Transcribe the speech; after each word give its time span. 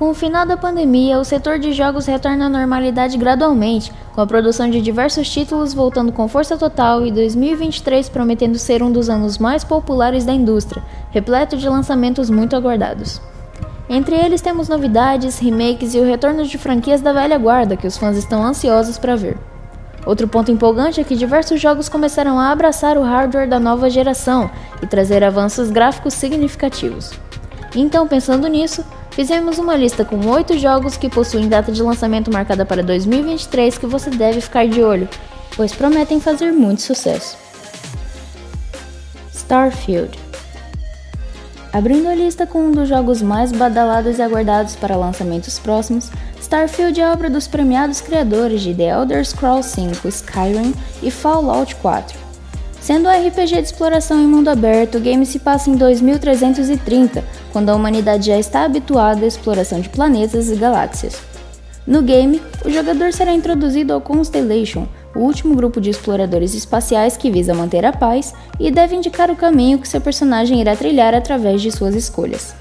Com 0.00 0.08
o 0.08 0.14
final 0.14 0.46
da 0.46 0.56
pandemia, 0.56 1.18
o 1.18 1.24
setor 1.26 1.58
de 1.58 1.74
jogos 1.74 2.06
retorna 2.06 2.46
à 2.46 2.48
normalidade 2.48 3.18
gradualmente, 3.18 3.92
com 4.14 4.22
a 4.22 4.26
produção 4.26 4.70
de 4.70 4.80
diversos 4.80 5.28
títulos 5.28 5.74
voltando 5.74 6.10
com 6.10 6.26
força 6.26 6.56
total 6.56 7.04
e 7.04 7.12
2023 7.12 8.08
prometendo 8.08 8.56
ser 8.56 8.82
um 8.82 8.90
dos 8.90 9.10
anos 9.10 9.36
mais 9.36 9.62
populares 9.62 10.24
da 10.24 10.32
indústria, 10.32 10.82
repleto 11.10 11.54
de 11.54 11.68
lançamentos 11.68 12.30
muito 12.30 12.56
aguardados. 12.56 13.20
Entre 13.90 14.16
eles 14.16 14.40
temos 14.40 14.70
novidades, 14.70 15.38
remakes 15.38 15.92
e 15.92 15.98
o 15.98 16.06
retorno 16.06 16.46
de 16.46 16.56
franquias 16.56 17.02
da 17.02 17.12
velha 17.12 17.36
guarda 17.36 17.76
que 17.76 17.86
os 17.86 17.98
fãs 17.98 18.16
estão 18.16 18.42
ansiosos 18.42 18.96
para 18.96 19.16
ver. 19.16 19.36
Outro 20.06 20.26
ponto 20.26 20.50
empolgante 20.50 20.98
é 20.98 21.04
que 21.04 21.14
diversos 21.14 21.60
jogos 21.60 21.90
começaram 21.90 22.40
a 22.40 22.50
abraçar 22.50 22.96
o 22.96 23.02
hardware 23.02 23.50
da 23.50 23.60
nova 23.60 23.90
geração 23.90 24.50
e 24.82 24.86
trazer 24.86 25.22
avanços 25.22 25.70
gráficos 25.70 26.14
significativos. 26.14 27.12
Então, 27.76 28.08
pensando 28.08 28.48
nisso, 28.48 28.82
fizemos 29.10 29.58
uma 29.58 29.76
lista 29.76 30.04
com 30.04 30.26
oito 30.28 30.58
jogos 30.58 30.96
que 30.96 31.08
possuem 31.08 31.48
data 31.48 31.70
de 31.70 31.82
lançamento 31.82 32.32
marcada 32.32 32.64
para 32.64 32.82
2023 32.82 33.78
que 33.78 33.86
você 33.86 34.10
deve 34.10 34.40
ficar 34.40 34.66
de 34.66 34.82
olho, 34.82 35.08
pois 35.56 35.72
prometem 35.72 36.20
fazer 36.20 36.52
muito 36.52 36.82
sucesso. 36.82 37.36
Starfield 39.32 40.18
Abrindo 41.72 42.08
a 42.08 42.14
lista 42.14 42.46
com 42.46 42.62
um 42.62 42.72
dos 42.72 42.88
jogos 42.88 43.22
mais 43.22 43.52
badalados 43.52 44.18
e 44.18 44.22
aguardados 44.22 44.74
para 44.74 44.96
lançamentos 44.96 45.58
próximos, 45.58 46.10
Starfield 46.40 47.00
é 47.00 47.08
obra 47.08 47.30
dos 47.30 47.46
premiados 47.46 48.00
criadores 48.00 48.60
de 48.60 48.74
The 48.74 48.88
Elder 48.88 49.24
Scrolls 49.24 49.80
V, 49.80 50.08
Skyrim 50.08 50.74
e 51.00 51.10
Fallout 51.12 51.76
4. 51.76 52.29
Sendo 52.80 53.08
um 53.08 53.12
RPG 53.12 53.56
de 53.56 53.60
exploração 53.60 54.18
em 54.18 54.26
mundo 54.26 54.48
aberto, 54.48 54.96
o 54.96 55.00
game 55.00 55.26
se 55.26 55.38
passa 55.38 55.68
em 55.68 55.76
2330, 55.76 57.22
quando 57.52 57.68
a 57.68 57.74
humanidade 57.74 58.28
já 58.28 58.38
está 58.38 58.64
habituada 58.64 59.24
à 59.24 59.28
exploração 59.28 59.80
de 59.80 59.90
planetas 59.90 60.48
e 60.50 60.56
galáxias. 60.56 61.20
No 61.86 62.02
game, 62.02 62.40
o 62.64 62.70
jogador 62.70 63.12
será 63.12 63.32
introduzido 63.32 63.92
ao 63.92 64.00
Constellation, 64.00 64.86
o 65.14 65.20
último 65.20 65.54
grupo 65.54 65.80
de 65.80 65.90
exploradores 65.90 66.54
espaciais 66.54 67.16
que 67.16 67.30
visa 67.30 67.52
manter 67.52 67.84
a 67.84 67.92
paz 67.92 68.32
e 68.58 68.70
deve 68.70 68.96
indicar 68.96 69.30
o 69.30 69.36
caminho 69.36 69.78
que 69.78 69.88
seu 69.88 70.00
personagem 70.00 70.60
irá 70.60 70.74
trilhar 70.74 71.14
através 71.14 71.60
de 71.60 71.70
suas 71.70 71.94
escolhas. 71.94 72.54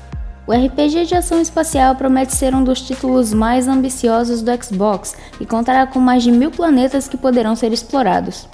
O 0.48 0.52
RPG 0.52 1.06
de 1.06 1.16
ação 1.16 1.40
espacial 1.40 1.96
promete 1.96 2.36
ser 2.36 2.56
um 2.56 2.64
dos 2.64 2.82
títulos 2.82 3.32
mais 3.32 3.68
ambiciosos 3.68 4.42
do 4.42 4.52
Xbox 4.64 5.16
e 5.40 5.46
contará 5.46 5.86
com 5.86 6.00
mais 6.00 6.24
de 6.24 6.32
mil 6.32 6.50
planetas 6.50 7.08
que 7.08 7.18
poderão 7.18 7.56
ser 7.56 7.72
explorados. 7.72 8.48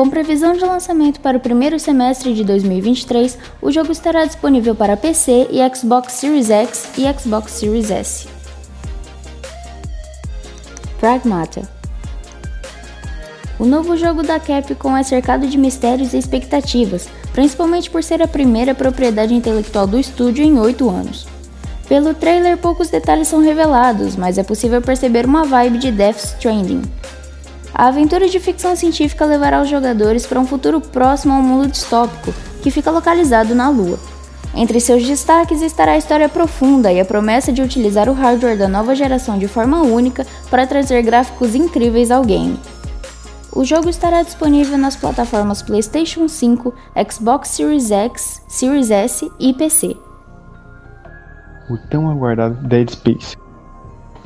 Com 0.00 0.08
previsão 0.08 0.54
de 0.54 0.60
lançamento 0.60 1.20
para 1.20 1.36
o 1.36 1.40
primeiro 1.40 1.78
semestre 1.78 2.32
de 2.32 2.42
2023, 2.42 3.36
o 3.60 3.70
jogo 3.70 3.92
estará 3.92 4.24
disponível 4.24 4.74
para 4.74 4.96
PC 4.96 5.48
e 5.50 5.76
Xbox 5.76 6.14
Series 6.14 6.48
X 6.48 6.88
e 6.96 7.02
Xbox 7.20 7.52
Series 7.52 7.90
S. 7.90 8.26
Pragmata 10.98 11.68
o 13.58 13.66
novo 13.66 13.94
jogo 13.94 14.22
da 14.22 14.40
Capcom 14.40 14.96
é 14.96 15.02
cercado 15.02 15.46
de 15.46 15.58
mistérios 15.58 16.14
e 16.14 16.16
expectativas, 16.16 17.06
principalmente 17.34 17.90
por 17.90 18.02
ser 18.02 18.22
a 18.22 18.26
primeira 18.26 18.74
propriedade 18.74 19.34
intelectual 19.34 19.86
do 19.86 19.98
estúdio 19.98 20.42
em 20.42 20.58
oito 20.58 20.88
anos. 20.88 21.26
Pelo 21.86 22.14
trailer, 22.14 22.56
poucos 22.56 22.88
detalhes 22.88 23.28
são 23.28 23.42
revelados, 23.42 24.16
mas 24.16 24.38
é 24.38 24.42
possível 24.42 24.80
perceber 24.80 25.26
uma 25.26 25.44
vibe 25.44 25.76
de 25.76 25.92
Death 25.92 26.24
Stranding. 26.24 26.99
A 27.80 27.86
aventura 27.86 28.28
de 28.28 28.38
ficção 28.38 28.76
científica 28.76 29.24
levará 29.24 29.62
os 29.62 29.66
jogadores 29.70 30.26
para 30.26 30.38
um 30.38 30.46
futuro 30.46 30.82
próximo 30.82 31.32
ao 31.32 31.40
mundo 31.40 31.66
distópico, 31.66 32.30
que 32.62 32.70
fica 32.70 32.90
localizado 32.90 33.54
na 33.54 33.70
Lua. 33.70 33.98
Entre 34.54 34.78
seus 34.78 35.02
destaques 35.06 35.62
estará 35.62 35.92
a 35.92 35.96
história 35.96 36.28
profunda 36.28 36.92
e 36.92 37.00
a 37.00 37.06
promessa 37.06 37.50
de 37.50 37.62
utilizar 37.62 38.06
o 38.10 38.12
hardware 38.12 38.58
da 38.58 38.68
nova 38.68 38.94
geração 38.94 39.38
de 39.38 39.48
forma 39.48 39.80
única 39.80 40.26
para 40.50 40.66
trazer 40.66 41.00
gráficos 41.00 41.54
incríveis 41.54 42.10
ao 42.10 42.22
game. 42.22 42.60
O 43.50 43.64
jogo 43.64 43.88
estará 43.88 44.22
disponível 44.22 44.76
nas 44.76 44.94
plataformas 44.94 45.62
PlayStation 45.62 46.28
5, 46.28 46.74
Xbox 47.10 47.48
Series 47.48 47.90
X, 47.90 48.42
Series 48.46 48.90
S 48.90 49.26
e 49.40 49.54
PC. 49.54 49.96
O 51.70 51.78
tão 51.88 52.10
aguardado 52.10 52.56
Dead 52.68 52.90
Space. 52.90 53.38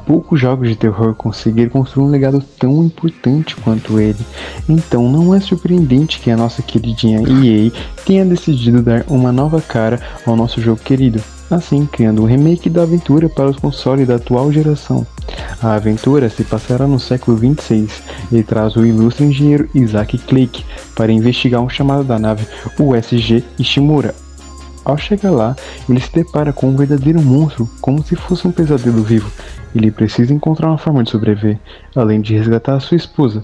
Poucos 0.06 0.40
jogos 0.40 0.68
de 0.68 0.76
terror 0.76 1.14
conseguiram 1.14 1.70
construir 1.70 2.04
um 2.04 2.10
legado 2.10 2.42
tão 2.58 2.84
importante 2.84 3.56
quanto 3.56 3.98
ele, 3.98 4.24
então 4.68 5.10
não 5.10 5.34
é 5.34 5.40
surpreendente 5.40 6.20
que 6.20 6.30
a 6.30 6.36
nossa 6.36 6.62
queridinha 6.62 7.20
EA 7.20 7.70
tenha 8.04 8.24
decidido 8.24 8.82
dar 8.82 9.04
uma 9.08 9.32
nova 9.32 9.60
cara 9.60 10.00
ao 10.26 10.36
nosso 10.36 10.60
jogo 10.60 10.80
querido 10.82 11.22
assim 11.50 11.86
criando 11.86 12.22
um 12.22 12.26
remake 12.26 12.70
da 12.70 12.82
aventura 12.82 13.28
para 13.28 13.50
os 13.50 13.56
consoles 13.56 14.08
da 14.08 14.16
atual 14.16 14.52
geração. 14.52 15.06
A 15.62 15.74
aventura 15.74 16.28
se 16.28 16.44
passará 16.44 16.86
no 16.86 17.00
século 17.00 17.36
26 17.36 18.02
e 18.32 18.42
traz 18.42 18.76
o 18.76 18.84
ilustre 18.84 19.24
engenheiro 19.24 19.68
Isaac 19.74 20.18
Clarke 20.18 20.64
para 20.94 21.12
investigar 21.12 21.60
um 21.60 21.68
chamado 21.68 22.04
da 22.04 22.18
nave 22.18 22.46
USG 22.78 23.44
Ishimura. 23.58 24.14
Ao 24.84 24.98
chegar 24.98 25.30
lá, 25.30 25.56
ele 25.88 26.00
se 26.00 26.12
depara 26.12 26.52
com 26.52 26.68
um 26.68 26.76
verdadeiro 26.76 27.22
monstro, 27.22 27.68
como 27.80 28.02
se 28.02 28.14
fosse 28.16 28.46
um 28.46 28.52
pesadelo 28.52 29.02
vivo. 29.02 29.30
Ele 29.74 29.90
precisa 29.90 30.34
encontrar 30.34 30.68
uma 30.68 30.78
forma 30.78 31.02
de 31.02 31.10
sobreviver, 31.10 31.58
além 31.96 32.20
de 32.20 32.36
resgatar 32.36 32.78
sua 32.80 32.96
esposa, 32.96 33.42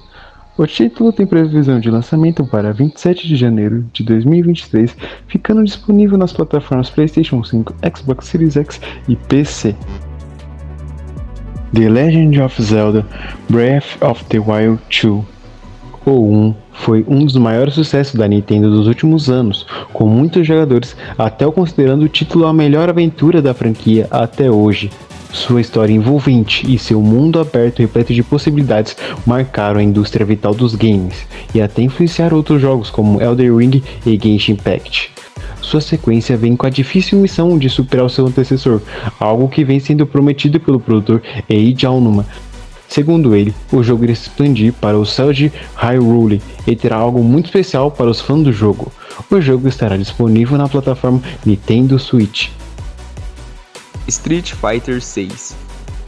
o 0.60 0.66
título 0.66 1.10
tem 1.10 1.26
previsão 1.26 1.80
de 1.80 1.90
lançamento 1.90 2.44
para 2.44 2.70
27 2.70 3.26
de 3.26 3.34
janeiro 3.34 3.86
de 3.94 4.04
2023, 4.04 4.94
ficando 5.26 5.64
disponível 5.64 6.18
nas 6.18 6.34
plataformas 6.34 6.90
PlayStation 6.90 7.42
5, 7.42 7.74
Xbox 7.96 8.26
Series 8.26 8.58
X 8.58 8.78
e 9.08 9.16
PC. 9.16 9.74
The 11.72 11.88
Legend 11.88 12.42
of 12.42 12.62
Zelda 12.62 13.06
Breath 13.48 14.02
of 14.02 14.22
the 14.26 14.38
Wild 14.38 14.82
2 14.90 15.24
ou 16.04 16.30
1 16.30 16.54
foi 16.72 17.04
um 17.06 17.24
dos 17.24 17.36
maiores 17.36 17.74
sucessos 17.74 18.14
da 18.14 18.26
Nintendo 18.26 18.70
dos 18.70 18.86
últimos 18.86 19.28
anos, 19.28 19.66
com 19.92 20.06
muitos 20.06 20.46
jogadores 20.46 20.96
até 21.18 21.50
considerando 21.50 22.04
o 22.04 22.08
título 22.08 22.46
a 22.46 22.52
melhor 22.52 22.88
aventura 22.88 23.42
da 23.42 23.52
franquia 23.52 24.06
até 24.10 24.50
hoje. 24.50 24.90
Sua 25.32 25.60
história 25.60 25.92
envolvente 25.92 26.66
e 26.72 26.76
seu 26.76 27.00
mundo 27.00 27.38
aberto 27.38 27.78
repleto 27.78 28.12
de 28.12 28.22
possibilidades 28.22 28.96
marcaram 29.24 29.78
a 29.78 29.82
indústria 29.82 30.26
vital 30.26 30.52
dos 30.52 30.74
games 30.74 31.26
e 31.54 31.62
até 31.62 31.82
influenciaram 31.82 32.36
outros 32.36 32.60
jogos 32.60 32.90
como 32.90 33.22
Elder 33.22 33.54
Ring 33.54 33.82
e 34.04 34.18
Genshin 34.20 34.52
Impact. 34.52 35.12
Sua 35.60 35.80
sequência 35.80 36.36
vem 36.36 36.56
com 36.56 36.66
a 36.66 36.70
difícil 36.70 37.18
missão 37.18 37.56
de 37.56 37.68
superar 37.68 38.06
o 38.06 38.10
seu 38.10 38.26
antecessor, 38.26 38.80
algo 39.20 39.48
que 39.48 39.62
vem 39.62 39.78
sendo 39.78 40.04
prometido 40.04 40.58
pelo 40.58 40.80
produtor 40.80 41.22
Eiji 41.48 41.86
Aonuma. 41.86 42.26
Segundo 42.90 43.36
ele, 43.36 43.54
o 43.72 43.84
jogo 43.84 44.02
irá 44.02 44.14
se 44.16 44.22
expandir 44.22 44.72
para 44.72 44.98
o 44.98 45.06
céu 45.06 45.32
de 45.32 45.52
Hyrule 45.76 46.42
e 46.66 46.74
terá 46.74 46.96
algo 46.96 47.22
muito 47.22 47.46
especial 47.46 47.88
para 47.88 48.10
os 48.10 48.20
fãs 48.20 48.42
do 48.42 48.52
jogo. 48.52 48.90
O 49.30 49.40
jogo 49.40 49.68
estará 49.68 49.96
disponível 49.96 50.58
na 50.58 50.68
plataforma 50.68 51.22
Nintendo 51.46 52.00
Switch. 52.00 52.50
Street 54.08 54.54
Fighter 54.54 55.00
6 55.00 55.54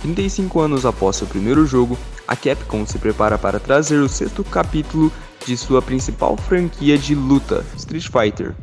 35 0.00 0.58
anos 0.58 0.84
após 0.84 1.14
seu 1.14 1.28
primeiro 1.28 1.64
jogo, 1.64 1.96
a 2.26 2.34
Capcom 2.34 2.84
se 2.84 2.98
prepara 2.98 3.38
para 3.38 3.60
trazer 3.60 4.00
o 4.00 4.08
sexto 4.08 4.42
capítulo 4.42 5.12
de 5.46 5.56
sua 5.56 5.80
principal 5.80 6.36
franquia 6.36 6.98
de 6.98 7.14
luta, 7.14 7.64
Street 7.76 8.08
Fighter. 8.08 8.56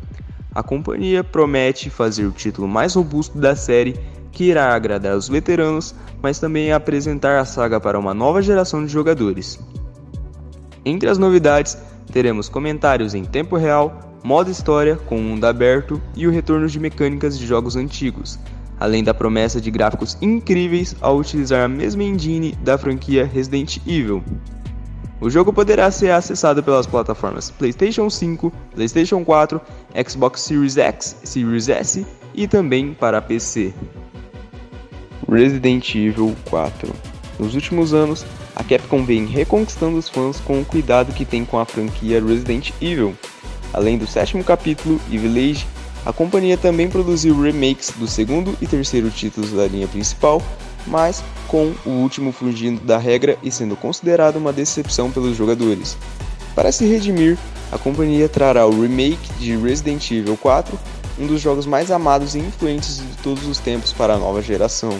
A 0.53 0.61
companhia 0.61 1.23
promete 1.23 1.89
fazer 1.89 2.25
o 2.25 2.31
título 2.31 2.67
mais 2.67 2.95
robusto 2.95 3.37
da 3.37 3.55
série, 3.55 3.97
que 4.31 4.45
irá 4.45 4.73
agradar 4.73 5.15
os 5.15 5.27
veteranos, 5.27 5.93
mas 6.21 6.39
também 6.39 6.71
apresentar 6.71 7.39
a 7.39 7.45
saga 7.45 7.79
para 7.79 7.99
uma 7.99 8.13
nova 8.13 8.41
geração 8.41 8.85
de 8.85 8.91
jogadores. 8.91 9.59
Entre 10.85 11.09
as 11.09 11.17
novidades, 11.17 11.77
teremos 12.11 12.49
comentários 12.49 13.13
em 13.13 13.23
tempo 13.23 13.57
real, 13.57 14.19
modo 14.23 14.49
história 14.49 14.95
com 14.95 15.17
mundo 15.17 15.45
aberto 15.45 16.01
e 16.15 16.27
o 16.27 16.31
retorno 16.31 16.67
de 16.67 16.79
mecânicas 16.79 17.37
de 17.37 17.45
jogos 17.45 17.75
antigos, 17.75 18.39
além 18.79 19.03
da 19.03 19.13
promessa 19.13 19.59
de 19.59 19.69
gráficos 19.69 20.17
incríveis 20.21 20.95
ao 21.01 21.17
utilizar 21.17 21.63
a 21.63 21.67
mesma 21.67 22.03
engine 22.03 22.57
da 22.63 22.77
franquia 22.77 23.25
Resident 23.25 23.77
Evil. 23.85 24.23
O 25.21 25.29
jogo 25.29 25.51
poderá 25.51 25.91
ser 25.91 26.11
acessado 26.11 26.63
pelas 26.63 26.87
plataformas 26.87 27.51
PlayStation 27.51 28.09
5, 28.09 28.51
PlayStation 28.73 29.25
4, 29.25 29.59
Xbox 30.07 30.41
Series 30.41 30.77
X, 30.77 31.17
Series 31.23 31.67
S 31.67 32.05
e 32.33 32.47
também 32.47 32.93
para 32.93 33.21
PC. 33.21 33.73
Resident 35.29 35.93
Evil 35.93 36.35
4 36.49 36.93
Nos 37.37 37.53
últimos 37.53 37.93
anos, 37.93 38.25
a 38.55 38.63
Capcom 38.63 39.05
vem 39.05 39.25
reconquistando 39.25 39.97
os 39.97 40.09
fãs 40.09 40.39
com 40.39 40.59
o 40.59 40.65
cuidado 40.65 41.13
que 41.13 41.23
tem 41.23 41.45
com 41.45 41.59
a 41.59 41.65
franquia 41.65 42.23
Resident 42.23 42.71
Evil. 42.81 43.15
Além 43.71 43.97
do 43.97 44.07
sétimo 44.07 44.43
capítulo 44.43 44.99
e 45.09 45.17
Village, 45.17 45.67
a 46.05 46.11
companhia 46.11 46.57
também 46.57 46.89
produziu 46.89 47.39
remakes 47.39 47.91
do 47.91 48.07
segundo 48.07 48.57
e 48.59 48.65
terceiro 48.65 49.11
títulos 49.11 49.51
da 49.51 49.67
linha 49.67 49.87
principal, 49.87 50.41
mas 50.87 51.23
com 51.47 51.73
o 51.85 51.89
último 51.89 52.31
fugindo 52.31 52.81
da 52.81 52.97
regra 52.97 53.37
e 53.43 53.51
sendo 53.51 53.75
considerado 53.75 54.37
uma 54.37 54.51
decepção 54.51 55.11
pelos 55.11 55.37
jogadores. 55.37 55.97
Para 56.55 56.71
se 56.71 56.85
redimir, 56.85 57.37
a 57.71 57.77
companhia 57.77 58.27
trará 58.27 58.65
o 58.65 58.81
remake 58.81 59.31
de 59.39 59.55
Resident 59.55 60.09
Evil 60.09 60.35
4, 60.37 60.77
um 61.19 61.27
dos 61.27 61.41
jogos 61.41 61.65
mais 61.65 61.91
amados 61.91 62.33
e 62.33 62.39
influentes 62.39 62.97
de 62.97 63.17
todos 63.21 63.45
os 63.45 63.59
tempos 63.59 63.91
para 63.91 64.13
a 64.13 64.17
nova 64.17 64.41
geração. 64.41 64.97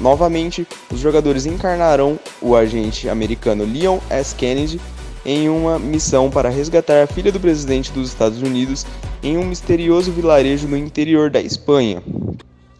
Novamente, 0.00 0.66
os 0.90 0.98
jogadores 0.98 1.46
encarnarão 1.46 2.18
o 2.40 2.56
agente 2.56 3.08
americano 3.08 3.64
Leon 3.64 3.98
S. 4.10 4.34
Kennedy 4.34 4.80
em 5.24 5.48
uma 5.48 5.78
missão 5.78 6.30
para 6.30 6.48
resgatar 6.48 7.02
a 7.02 7.06
filha 7.06 7.30
do 7.30 7.38
presidente 7.38 7.92
dos 7.92 8.08
Estados 8.08 8.42
Unidos 8.42 8.84
em 9.22 9.38
um 9.38 9.44
misterioso 9.44 10.10
vilarejo 10.10 10.66
no 10.66 10.76
interior 10.76 11.30
da 11.30 11.40
Espanha. 11.40 12.02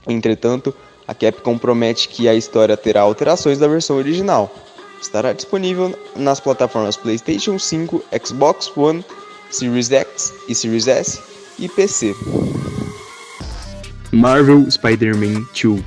Entretanto, 0.07 0.75
a 1.07 1.15
Capcom 1.15 1.57
promete 1.57 2.09
que 2.09 2.29
a 2.29 2.35
história 2.35 2.77
terá 2.77 3.03
alterações 3.03 3.59
da 3.59 3.69
versão 3.69 3.97
original. 3.97 4.53
Estará 5.01 5.33
disponível 5.33 5.97
nas 6.17 6.41
plataformas 6.41 6.97
PlayStation 6.97 7.59
5, 7.59 8.03
Xbox 8.25 8.75
One, 8.77 9.05
Series 9.51 9.91
X 9.91 10.33
e 10.49 10.55
Series 10.55 10.89
S 10.89 11.34
e 11.59 11.69
PC. 11.69 12.15
Marvel 14.13 14.71
Spider-Man 14.71 15.45
2 15.61 15.83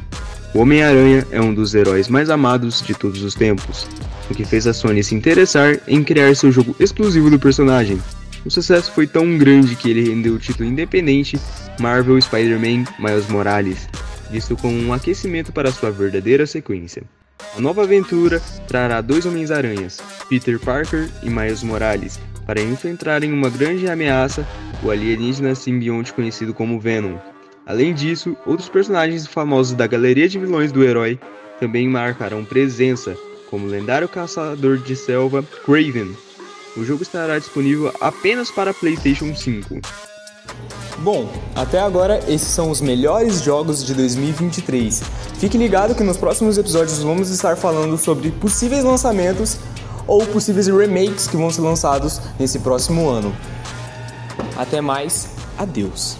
O 0.54 0.60
Homem-Aranha 0.60 1.26
é 1.32 1.40
um 1.40 1.54
dos 1.54 1.74
heróis 1.74 2.08
mais 2.08 2.30
amados 2.30 2.82
de 2.82 2.94
todos 2.94 3.22
os 3.22 3.34
tempos, 3.34 3.88
o 4.30 4.36
que 4.36 4.46
fez 4.46 4.68
a 4.68 4.74
Sony 4.74 5.04
se 5.04 5.16
interessar 5.16 5.80
em 5.88 6.04
criar 6.04 6.36
seu 6.36 6.52
jogo 6.52 6.76
exclusivo 6.80 7.30
do 7.30 7.40
personagem. 7.40 8.02
O 8.46 8.50
sucesso 8.50 8.92
foi 8.92 9.08
tão 9.08 9.38
grande 9.38 9.76
que 9.76 9.90
ele 9.90 10.10
rendeu 10.10 10.34
o 10.34 10.40
título 10.40 10.70
independente 10.70 11.40
Marvel 11.80 12.20
Spider-Man 12.22 12.86
Miles 13.00 13.28
Morales, 13.30 13.88
visto 14.30 14.56
como 14.56 14.78
um 14.78 14.94
aquecimento 14.94 15.52
para 15.52 15.72
sua 15.72 15.92
verdadeira 15.92 16.46
sequência. 16.46 17.04
A 17.56 17.62
nova 17.62 17.84
aventura 17.84 18.42
trará 18.68 19.02
dois 19.02 19.26
Homens-Aranhas, 19.26 20.00
Peter 20.30 20.60
Parker 20.60 21.10
e 21.24 21.30
Miles 21.30 21.64
Morales, 21.64 22.20
para 22.48 22.62
enfrentarem 22.62 23.34
uma 23.34 23.50
grande 23.50 23.90
ameaça, 23.90 24.48
o 24.82 24.90
alienígena 24.90 25.54
simbionte 25.54 26.14
conhecido 26.14 26.54
como 26.54 26.80
Venom. 26.80 27.18
Além 27.66 27.94
disso, 27.94 28.38
outros 28.46 28.70
personagens 28.70 29.28
famosos 29.28 29.76
da 29.76 29.86
galeria 29.86 30.30
de 30.30 30.40
vilões 30.40 30.72
do 30.72 30.82
herói 30.82 31.20
também 31.60 31.90
marcarão 31.90 32.46
presença, 32.46 33.18
como 33.50 33.68
o 33.68 33.70
lendário 33.70 34.08
caçador 34.08 34.78
de 34.78 34.96
selva 34.96 35.44
Craven. 35.66 36.16
O 36.78 36.86
jogo 36.86 37.04
estará 37.04 37.38
disponível 37.38 37.94
apenas 38.00 38.50
para 38.50 38.74
PlayStation 38.74 39.36
5. 39.36 39.82
Bom, 41.00 41.32
até 41.56 41.80
agora 41.80 42.20
esses 42.28 42.48
são 42.48 42.72
os 42.72 42.80
melhores 42.80 43.42
jogos 43.42 43.86
de 43.86 43.94
2023. 43.94 45.04
Fique 45.38 45.58
ligado 45.58 45.94
que 45.94 46.04
nos 46.04 46.18
próximos 46.18 46.58
episódios 46.58 47.00
vamos 47.00 47.30
estar 47.30 47.58
falando 47.58 47.98
sobre 47.98 48.32
possíveis 48.32 48.84
lançamentos 48.84 49.60
ou 50.08 50.26
possíveis 50.26 50.68
remakes 50.68 51.28
que 51.28 51.38
vão 51.38 51.50
ser 51.52 51.62
lançados 51.62 52.22
nesse 52.40 52.60
próximo 52.60 53.10
ano. 53.10 53.36
Até 54.56 54.82
mais, 54.82 55.30
adeus. 55.58 56.18